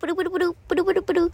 [0.00, 1.32] プルプルプル、プルプルプル。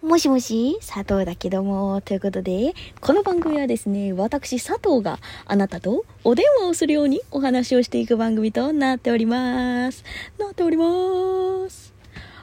[0.00, 10.02] もしもし、佐藤だけども、ということで、この番組はですね、私佐藤があなたとお電話をするようにお話をしていく番組となっております。
[10.38, 11.92] なっております。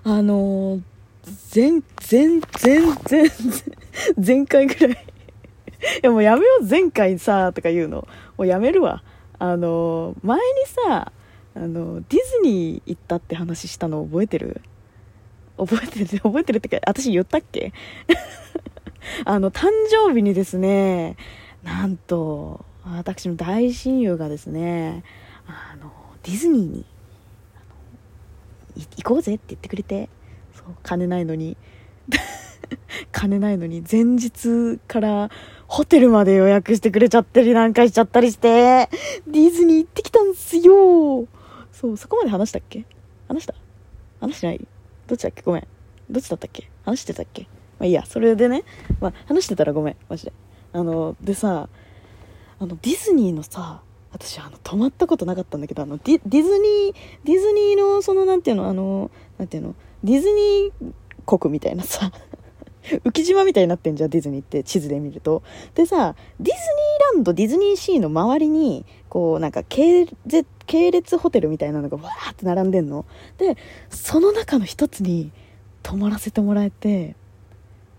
[0.03, 0.79] あの、
[1.55, 2.79] 前、前、前、
[3.09, 3.31] 前、
[4.23, 4.95] 前回ぐらいい
[6.03, 8.07] やもうやめよう、前回さ、とか言うの。
[8.37, 9.01] もうやめるわ。
[9.39, 11.11] あの、前にさ、
[11.55, 14.61] あの、ディズニー行ったって話したの覚えてる？
[15.57, 17.73] 覚えてる、 覚えてるってか、私言ったっけ？
[19.25, 21.15] あの、誕生日にですね、
[21.63, 25.03] なんと、私の大親友がですね、
[25.47, 25.91] あの、
[26.23, 26.85] ディズニーに、
[28.97, 30.09] 行こうぜって言ってくれて、
[30.55, 31.57] そう、金ないのに、
[33.11, 35.29] 金ないのに、前日から
[35.67, 38.89] ホテルまで予約してくれちゃったりなんかしちゃったりして、
[39.27, 41.27] ディズニー行ってきたんすよ。
[41.71, 42.85] そう、そこまで話したっけ？
[43.27, 43.53] 話した？
[44.19, 44.67] 話しない？
[45.07, 45.41] どっちだっけ？
[45.41, 45.67] ごめん。
[46.09, 46.69] どっちだったっけ？
[46.85, 47.43] 話してたっけ？
[47.79, 48.63] まあいいや、それでね、
[48.99, 50.33] まあ話してたらごめん、マジで。
[50.73, 51.69] あの、でさ、
[52.59, 60.93] あの、ディズニーのさ、私、あの、泊まったことなかったんだけど、あの、ディディズニー、ディズニーの、その、なんていうの、あの、なんていうの、ディズニー
[61.25, 62.11] 国みたいなさ、
[63.05, 65.41] 浮島みたいになってんじゃん、ディズニーって地図で見ると。
[65.73, 70.07] でさ、ディズニーランド、ディズニーシーの周りに、こう、なんか系
[70.65, 73.05] 列、ホテルみたいなのがわーって並んでんの。
[73.37, 73.57] で、
[73.91, 75.31] その中の一つに
[75.83, 77.15] 泊まらせてもらえて、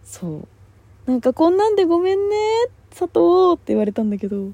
[0.03, 0.27] そ
[1.07, 1.09] う。
[1.09, 2.37] なんかこんなんでごめんね、
[2.91, 4.51] 佐藤って言われたんだけど、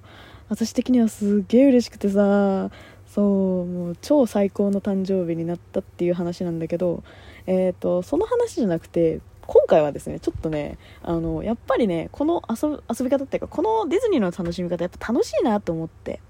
[0.50, 2.70] 私的にはすっげえ嬉しくてさ、
[3.06, 7.02] そう、もう超最高の誕生日になったっていう話なんだけど、
[7.46, 16.20] えっ、ー、と、その話じゃなくて、今回はですね、ちょっとね、あの、やっぱりね、この遊遊び方っていうか、このディズニーの楽しみ方、やっぱ楽しいなと思って。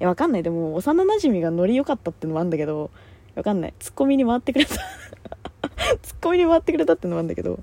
[0.00, 0.42] いや、わかんない。
[0.42, 2.90] でも、幼馴染がノリ良かったってのもあるんだけど、
[3.34, 3.74] わかんない。
[3.78, 4.74] ツッコミに回ってくれた
[6.02, 7.58] ツッコミに回ってくれたってのもあるんだけど、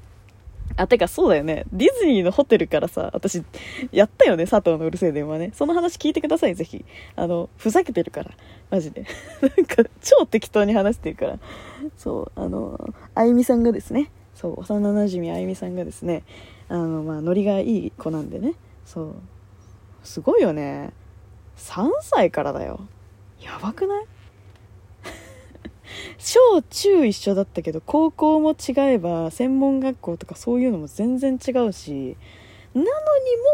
[0.75, 1.65] あ、てかそうだよね。
[1.71, 3.43] ディズニーのホテルからさ、私、
[3.91, 5.51] やったよね、佐藤のうるせえ電話ね。
[5.53, 6.83] その話聞いてください、ぜひ。
[7.15, 8.31] あの、ふざけてるから。
[8.71, 9.05] マジで。
[9.41, 11.39] なんか、超適当に話してるから。
[11.97, 14.09] そう、あの、あゆみさんがですね、
[14.43, 16.23] そう幼なじみあゆみさんがですね
[16.67, 18.55] あのまあノリがいい子なんでね
[18.85, 19.15] そう
[20.03, 20.91] すごいよね
[21.63, 22.81] 3歳からだよ。
[23.41, 24.05] やばくない？
[26.19, 32.17] 小中一緒だったけど高校も違えば専門学校とかそういうのも全然違うし
[32.73, 32.85] なのにも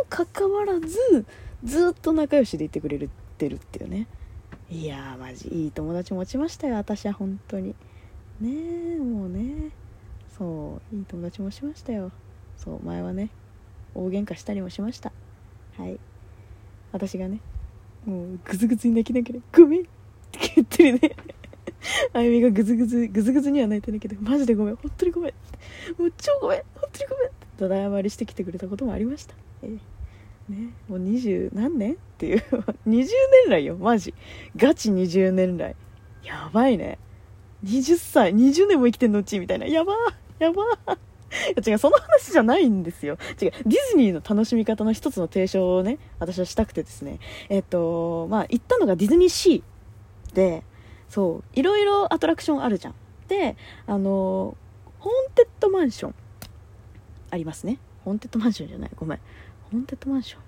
[0.09, 1.25] かかわらず
[1.63, 4.07] ずっと仲良しでいてくれてるっていうね。
[4.71, 7.75] いやーマジいい友達持ちましたよ私は本当に。
[8.39, 9.71] ねえもうね。
[10.37, 12.11] そういい友達もしましたよ。
[12.57, 13.29] そう前はね
[13.93, 15.11] 大喧嘩したりもしました。
[15.77, 15.99] はい。
[16.91, 17.39] 私がね
[18.05, 19.83] もうグズグズに泣きながら「ごめん」っ
[20.31, 21.15] て言ってるね。
[22.13, 24.75] あゆみがグズグズグズグズには泣いてないけどマジでごめん。
[24.75, 25.33] 本当にごめん。
[25.97, 26.61] もう超ごめん。
[26.75, 29.35] 本当にごめんってただ謝りしてきてくれたこともありました。
[29.63, 29.79] えー
[30.49, 32.39] ね、もう二十何年っていう。
[32.88, 33.07] 20年
[33.49, 34.13] 来よマジ。
[34.55, 35.75] ガチ20年来。
[36.23, 36.97] やばいね。
[37.63, 38.33] 20歳。
[38.33, 39.67] 20年も生きてんのうちみたいな。
[39.67, 40.43] やばー。
[40.43, 40.63] やば
[41.66, 43.17] 違う、その話じゃないんですよ。
[43.41, 47.19] 違う、ディズニーの楽しみ方の一つの提唱をね、私はしたくてですね。
[47.50, 50.63] えっと、まあ、行ったのがディズニーシーで、
[51.09, 52.95] そう、いろいろアトラクションあるじゃん。
[53.28, 53.57] で、
[53.88, 54.56] あの、
[55.00, 56.16] ホーンテッドマンション、
[57.31, 57.79] ありますね。
[58.06, 58.91] ホーンテッドマンションじゃない。
[58.95, 59.19] ごめん。
[59.72, 60.41] ホーンテッドマンション？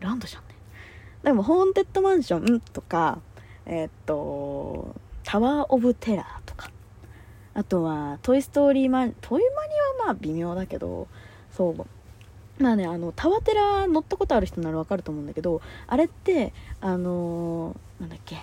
[0.00, 0.48] ランドじゃんね。
[1.22, 3.20] でも、ホーンテッドマンションとか、
[3.66, 4.94] えっと、
[5.24, 6.70] タワーオブテラーとか、
[7.58, 11.08] あとは「トイ・ストーリーマニ」トイマニはまあ微妙だけど
[11.50, 18.36] そうまあねあのタワテラ乗ったことある人ならわかると思うんだけどあれってあのー、なんだっけ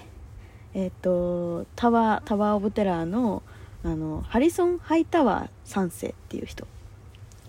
[0.74, 3.42] えっ、ー、とタワータワー・オブ・テラーの
[3.86, 6.68] あのハリソン・ハイタワー3世っていう人。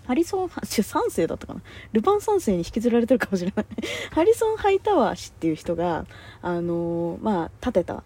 [0.05, 1.61] ハリソン、3世だったかな？
[1.91, 3.65] ルパン3世に引きずられてるかもしれない。
[4.15, 6.05] ハリソン・ハイタワー氏っていう人が、
[6.41, 8.03] あのー、まあ、建てた、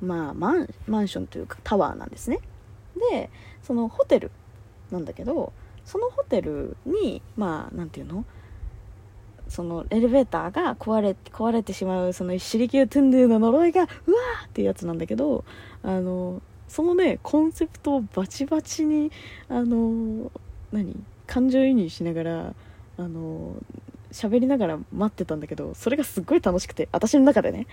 [0.00, 2.38] まあ、マン、マンションというかタワーなんですね。
[3.10, 3.30] で
[3.62, 4.30] そのホテル
[4.90, 5.52] なんだけど
[5.84, 8.24] そのホテルにまあ何て言うの？
[9.48, 15.44] そのエレベーターが壊れ壊れてしまうそのシリキュートゥンドゥの呪いがうわーっていうやつなんだけど
[15.84, 19.12] あのそのねコンセプトをバチバチに
[19.48, 20.32] あの
[20.72, 20.96] 何？
[21.28, 22.54] 感情移入しながら
[22.98, 23.54] あの
[24.12, 27.66] 喋りながら待ってたんだけどそれがすっごい楽しくて私の中でね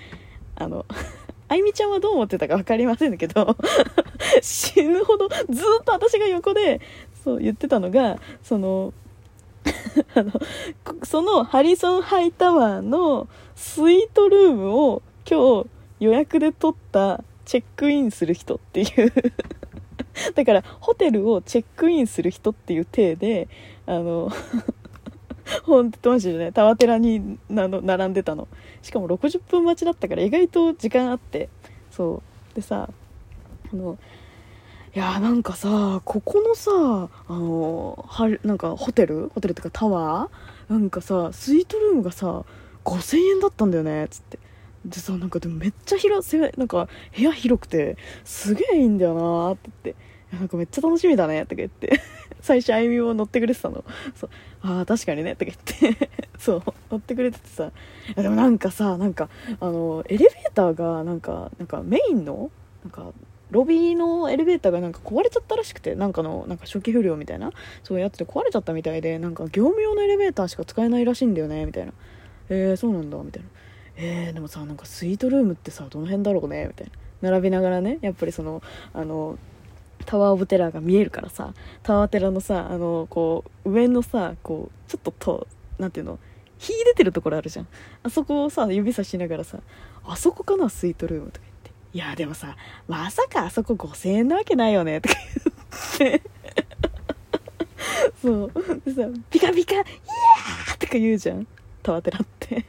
[0.55, 0.85] あの
[1.53, 3.55] あゆみちゃんはどう思ってたか分かりませんけど
[4.41, 6.81] 死ぬほどずっと私が横で
[7.23, 8.91] そう言ってたのがその
[10.15, 10.31] あの
[11.03, 15.69] そのハリソンハイタワーのスイートルームを今日
[15.99, 19.13] 予約で取ったチェックインする人っていう。
[20.33, 23.47] だからホテルをチェックインする人っていう体で
[23.85, 24.31] あの
[25.63, 26.51] 本当マジでね。
[26.51, 28.47] タワテラになの並んでたの。
[28.81, 31.49] しかも60分待ちだったから意外と時間あって。
[31.91, 32.55] そう。
[32.55, 32.89] でさ
[33.71, 33.97] あの
[34.95, 36.71] いやーなんかさここのさ
[37.27, 39.31] あのはなんかホテル？
[39.33, 40.73] ホテルっていうかタワー？
[40.73, 42.45] なんかさスイートルームがさ
[42.85, 44.07] 5000円だったんだよね。
[44.09, 44.39] つって。
[44.85, 50.01] でさなんかでもめっちゃ広せなんか部屋広くてすげえいいんだよなーって言って。
[50.31, 52.01] いやなんかめっちゃ楽しみだねとか言って。
[52.43, 53.85] 最初あゆみも乗ってくれてたの。
[54.15, 54.29] そう。
[54.63, 55.37] ああ確かにね。
[55.37, 56.09] とか言って。
[56.37, 56.63] そう。
[56.91, 57.71] 乗ってくれててさ。
[58.17, 59.29] でもなんかさなんか
[59.61, 62.51] あのエレベーターがなんかなんかメインの
[62.83, 63.13] なんか
[63.49, 67.51] ロビーのエレベーターがなんか壊れちゃったらしくてなんかのなんか初期不良みたいな。
[67.81, 71.65] そういうやつで壊れちゃったみたいでなんか業務用のエレベーターしか使えないらしいんだよね。
[71.65, 71.93] みたいな。
[72.49, 73.17] えー、そうなんだ。
[73.19, 73.47] みたいな。
[73.95, 76.65] えー、でもさなんかスイートルームってさどの辺だろうね。
[76.67, 77.29] みたいな。
[77.29, 78.61] 並びながらねやっぱりその
[78.93, 79.37] あの
[80.05, 85.47] タワー・オブ・テラーが見えるからさタワーテラーのさあのこう上のさこうちょっとと
[85.79, 86.19] なんていうの
[86.63, 87.67] 火出てるところあるじゃん。
[88.03, 89.59] あそこをさ指さしながらさ
[90.05, 91.71] あそこかなスイートルームとか言って。
[91.93, 92.55] いやでもさ
[92.87, 95.15] まさかあそこ5000円なわけないよねとか
[95.99, 96.21] 言って。
[98.21, 98.51] そう。
[98.85, 101.45] でさピカピカイエーとか言うじゃん。
[101.81, 102.65] タワーテラって。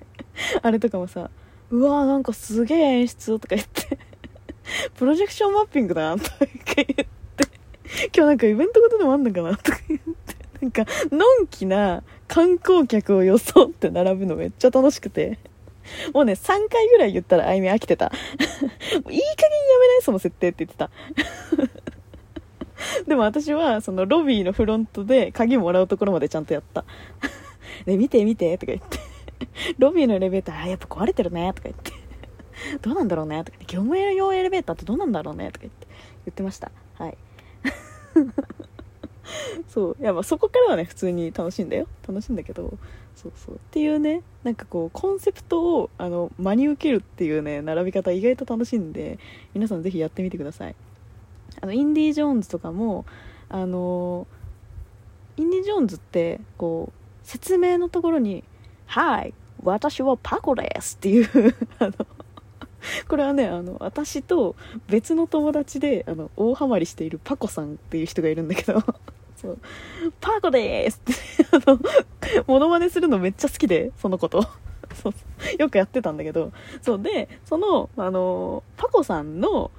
[0.61, 1.31] あれとかもさ
[1.71, 3.99] うわーなんかすげえ演出とか言って。
[4.95, 6.31] プロジェクションマッピングだとか
[6.77, 7.07] 言って。
[8.15, 15.39] 今日なんかイベントことでもあんのかなとか言ってなんかのんきな観光客を装って並ぶのめっちゃ楽しくて。
[16.15, 18.07] もうね3回ぐらい言ったらあいみ飽きてた。
[18.11, 18.21] もういい
[19.03, 19.19] 加減や
[19.81, 20.91] めないその設定って言ってた。
[23.07, 26.87] でも私はそのロビーのフロントで鍵もらうところまでちゃんとやった。
[27.85, 28.99] ね見て見てとか言って。
[29.79, 31.93] ロビーのエレベーターあやっぱ壊れてるねとか言って。
[32.81, 33.77] どうなんだろうねとか言って。
[33.77, 35.87] 業務用エレベーターってどうなんだろうねとか言って。
[36.25, 36.73] 言ってました。
[36.95, 37.19] はい。
[39.69, 41.87] そういやまあそこからはね普通に楽しいんだよ。
[42.07, 42.77] 楽しいんだけど
[43.15, 43.55] そうそう。
[43.57, 49.19] っていうねなんかこうコンセプトをあの真に受けるっていうね並び方意外と楽しいんで
[49.55, 50.75] 皆さんぜひやってみてください。
[51.61, 53.05] あのインディ・ジョーンズとかも
[53.49, 54.27] あの
[55.37, 58.45] インディ・ジョーンズってこう説明のところに
[58.87, 62.07] 「はい私はパコです」っていう あの
[63.09, 64.57] これはねあの私と
[64.89, 68.83] 別の友達であの大ハマりしているパコさんっていう人がいるんだけど。
[69.37, 69.59] そう。
[70.21, 71.15] パコですって。
[71.67, 71.79] あの
[72.47, 74.47] モノマネするのめっちゃ好きでそのこと。
[75.03, 75.15] そう。
[75.59, 76.53] よくやってたんだけど。
[76.83, 77.03] そう。
[77.03, 79.71] でそのあのパコさんの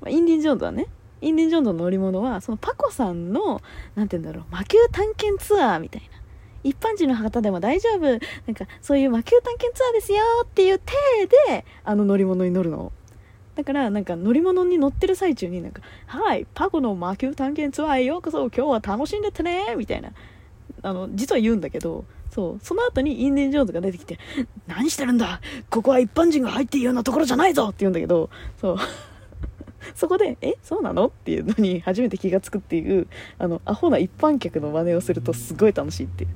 [0.00, 0.86] まインディ・ジョーンズはね
[1.20, 3.60] インディ・ジョーンズの乗り物はそのパコさんの
[3.94, 6.17] なんて言うんだろう魔球探検ツアーみたいな
[6.64, 8.00] 一般人の方でも大丈夫。
[8.02, 8.18] なん
[8.54, 12.92] かそういう魔球探検ツアーですよっていう体であの乗り物に乗るの。
[13.54, 18.38] だからなんか乗り物に乗ってる最中になんか「はいパコの魔球探検ツアーへようこそ。
[18.46, 20.12] 今日は楽しんでってね」みたいな。
[20.82, 24.18] あの実は言うんだけどそうその後にインディ・ジョーンズが出てきて
[24.68, 25.40] 「何してるんだ。
[25.70, 28.76] ここは一般人が入っていいようなところじゃないぞ!」って言うんだけどそう。
[29.94, 33.06] そこで「えそうなの?」っていうのに初めて気が付くっていう
[33.38, 36.30] あのアホな一般客の真似をするとすごい楽しいっていう。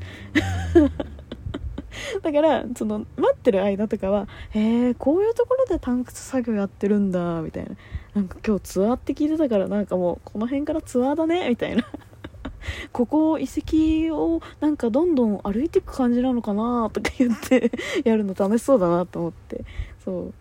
[2.22, 7.70] だからその待ってる間とかは「へえこういうところで探掘作業やってるんだ」みたいな。
[8.14, 11.84] なんか今日ツアーって聞いてたからなんかもうこの辺からツアーだねみたいな。
[12.92, 17.72] ここ遺跡をなんかどんどん歩いていく感じなのかなとか言って
[18.04, 19.64] やるの楽しそうだなと思って。
[20.04, 20.34] そう。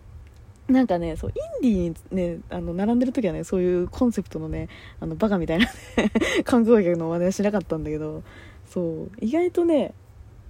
[0.68, 4.68] なんかねそうインディーにねあの並んでる時はねそういうコンセプトのね
[5.00, 5.66] あのバカみたいな、
[6.44, 8.22] 観光客の真似はしなかったんだけど
[8.68, 9.92] そう意外とね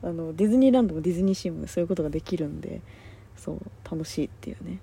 [0.02, 2.81] あのディズニーランドもディズニーシーもねそういうことができるんで
[3.37, 4.78] そう楽しいっていうね。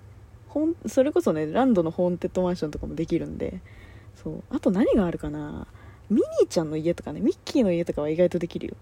[0.48, 3.60] ほんそれこそねランドのホーンテッドマンションとかもできるんで
[4.16, 5.66] そうあと何があるかな。
[6.10, 8.74] ミニーちゃんの家とかねミッキーの家とかは意外とできるよ。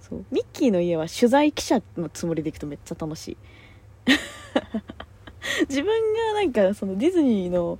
[0.00, 3.36] そうミッキーの家は取材記者のつもりで行くとめっちゃ楽しい。
[5.68, 7.78] 自分がなんかそのディズニーの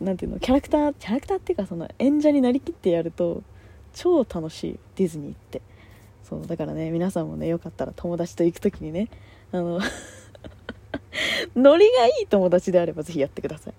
[0.00, 3.42] なんていうのキャラクターキャラクターっていうかその演者になりきってやると
[3.94, 5.62] 超楽しいディズニーって。
[6.22, 9.08] そうだからね皆さんもねよかったら友達と行く時にね
[9.50, 9.80] あの
[11.56, 13.74] ノリがいい友達であればぜひやってください。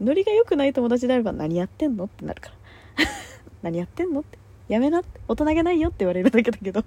[0.00, 2.50] ノリが良くない友達であれば何やってんのってなるか
[2.96, 3.04] ら。
[3.62, 4.38] 何やってんのって。
[4.68, 6.82] やめなって大人げないよって言われるだけだけど。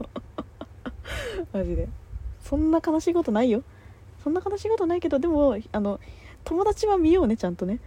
[1.54, 1.88] マジで。
[2.42, 3.64] そんな悲しいことないよ。
[4.26, 6.00] そんな悲しいことないけどでもあの
[6.46, 7.80] 友達は見ようねちゃんとね。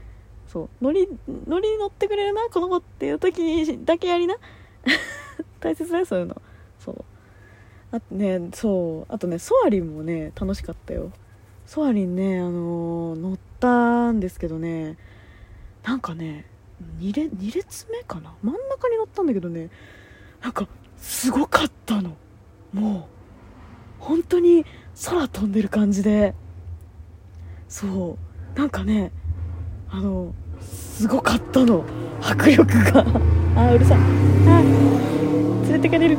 [0.47, 0.85] そう。
[0.85, 1.09] ノリ
[1.49, 4.37] ノリに乗ってくれるなこの子っていう時にだけやりな。
[5.59, 6.41] 大切だよそういうの。
[6.79, 7.05] そう。
[7.91, 9.13] あとねそう。
[9.13, 11.11] あとねソアリンもね楽しかったよ。
[11.67, 14.97] ソアリンねあのー乗ったんですけどね。
[15.83, 16.45] なんかね
[17.01, 18.33] 2列 ,2 列目かな？
[18.45, 19.71] 真ん中に乗ったんだけどね。
[20.41, 20.69] なんか
[20.99, 22.17] すごかったの。
[22.73, 23.05] もう
[23.99, 24.65] 本当に
[25.05, 26.35] 空飛んでる感じで。
[27.69, 28.19] そ
[28.57, 28.59] う。
[28.59, 29.13] なんかね
[29.91, 31.85] あのすごかったの。
[32.21, 33.05] 迫力が。
[33.57, 33.99] あうるさい。
[33.99, 34.63] あ
[35.65, 36.19] 連れてかれる。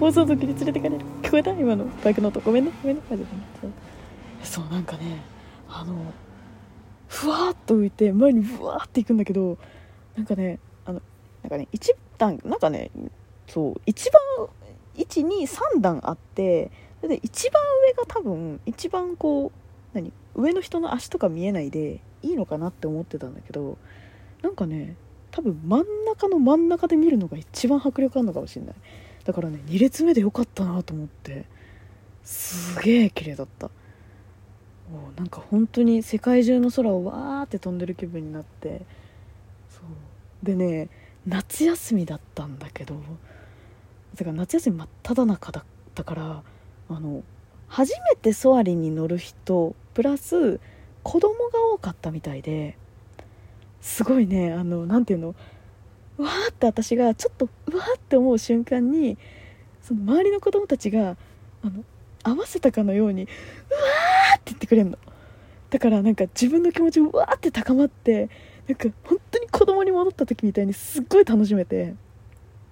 [0.00, 1.04] 放送時に連れてかれる。
[1.22, 1.52] 聞こえた？
[1.52, 1.84] 今の。
[2.02, 2.40] バイクの音。
[2.40, 2.72] ごめんね。
[2.82, 3.02] ごめんね。
[3.08, 3.28] マジで
[4.42, 4.64] そう。
[4.72, 5.22] なんかね
[5.68, 5.94] あの
[7.08, 9.56] ふわっと浮いて前にふわっていくんだけど
[10.16, 11.00] なんかねあの
[11.42, 12.90] なんかね一段なんかね
[13.46, 14.48] そう一番
[14.96, 16.70] 123段あって
[17.08, 19.52] で一番上が多分一番こう
[19.92, 23.76] 何上の人の足とか見えないでいいのかなって思ってたんだけど
[24.42, 24.96] なんかね
[25.30, 28.74] 多分真ん中の真ん中で見るのが一番迫力あるのかもしれない。
[29.24, 31.44] だからね2列目でよかったなと思って
[32.24, 33.66] すげえ綺麗だった。
[34.90, 38.82] もうなんか本当に世界中の空をわーって飛んでる気分になって
[39.70, 40.44] そう。
[40.44, 40.90] でね
[41.26, 42.96] 夏休みだったんだけど
[44.14, 46.42] だから夏休み真っ只中だったから
[46.96, 47.22] あの
[47.68, 50.60] 初めてソアリンに乗る人プラス
[51.02, 52.76] 子供が多かったみたいで
[53.80, 55.34] すごいねあの何ていうの
[56.18, 59.16] うわーって私がちょっとうわーって思う瞬間に
[59.80, 61.16] その周りの子供たちが
[61.64, 61.84] あの
[62.22, 64.98] 合わせたかのように「うわー!」って言ってくれるの
[65.70, 68.28] だからなんか自分の気持ちうわーって高まって
[68.68, 71.94] なんか本当に子供に戻った時みたいにすっごい楽しめて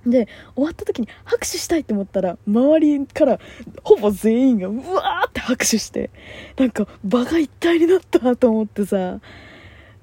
[0.06, 3.38] で終わった時に拍手したいって思ったら周りから
[3.82, 6.10] ほぼ全員がうわーって拍手して
[6.56, 9.20] なんか場が一体になったと思ってさ。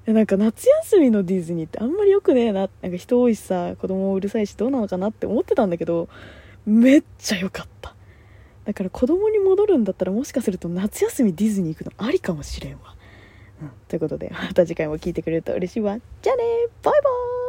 [0.05, 2.69] なんか夏休みのディズニーってあんまり良くねえな。
[2.81, 6.07] なんか人多いしさ子供うるさいしどうなのかなって思ってたんだけど
[6.65, 7.93] めっちゃ良かった。
[8.63, 12.95] だから子供に戻るんだったらもしかすると夏休みディズニー行くのありかもしれんわ、
[13.61, 15.97] うん、ということでまた次回も聞いてくれると嬉しいわ。
[16.21, 16.43] じゃあね
[16.83, 17.46] バイバーイ。